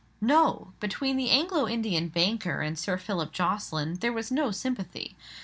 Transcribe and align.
No! 0.19 0.73
between 0.79 1.15
the 1.15 1.29
Anglo 1.29 1.67
Indian 1.67 2.07
banker 2.07 2.61
and 2.61 2.75
Sir 2.75 2.97
Philip 2.97 3.31
Jocelyn 3.31 3.97
there 3.99 4.11
was 4.11 4.31
no 4.31 4.49
sympathy. 4.49 5.15